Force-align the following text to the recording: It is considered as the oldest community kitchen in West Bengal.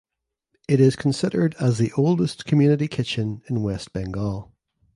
It 0.67 0.81
is 0.81 0.95
considered 0.95 1.53
as 1.59 1.77
the 1.77 1.93
oldest 1.93 2.45
community 2.45 2.87
kitchen 2.87 3.43
in 3.47 3.61
West 3.61 3.93
Bengal. 3.93 4.51